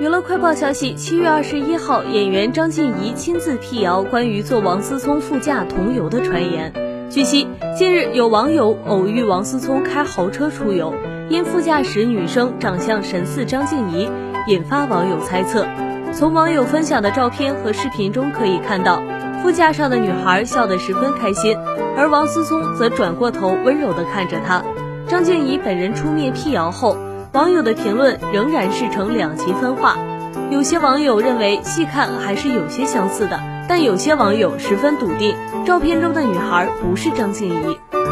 [0.00, 6.72] 娱乐快报消息：七月二十一号，演员张婧仪亲自辟谣关于坐王思聪副驾同游的传言。
[7.08, 7.46] 据悉，
[7.78, 10.92] 近日有网友偶遇王思聪开豪车出游，
[11.28, 14.10] 因副驾驶女生长相神似张婧仪，
[14.48, 15.64] 引发网友猜测。
[16.12, 19.00] 从网友分享的照片和视频中可以看到，
[19.44, 21.56] 副驾上的女孩笑得十分开心，
[21.96, 24.64] 而王思聪则转过头温柔地看着她。
[25.06, 26.96] 张婧仪本人出面辟谣后。
[27.34, 29.96] 网友的评论仍然是呈两极分化，
[30.52, 38.03] 有些网友认为细看还是有些相似的，但有些网友十分笃定，照片中的女孩不是张婧仪。